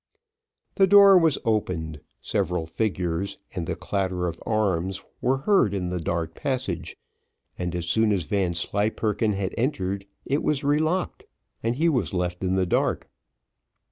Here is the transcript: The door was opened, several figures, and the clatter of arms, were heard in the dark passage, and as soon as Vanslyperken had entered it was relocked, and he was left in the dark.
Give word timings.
The 0.77 0.87
door 0.87 1.15
was 1.15 1.37
opened, 1.45 2.01
several 2.23 2.65
figures, 2.65 3.37
and 3.53 3.67
the 3.67 3.75
clatter 3.75 4.25
of 4.25 4.41
arms, 4.47 5.03
were 5.21 5.37
heard 5.37 5.75
in 5.75 5.91
the 5.91 5.99
dark 5.99 6.33
passage, 6.33 6.97
and 7.55 7.75
as 7.75 7.85
soon 7.87 8.11
as 8.11 8.23
Vanslyperken 8.23 9.33
had 9.33 9.53
entered 9.59 10.07
it 10.25 10.41
was 10.41 10.63
relocked, 10.63 11.25
and 11.61 11.75
he 11.75 11.87
was 11.87 12.15
left 12.15 12.43
in 12.43 12.55
the 12.55 12.65
dark. 12.65 13.11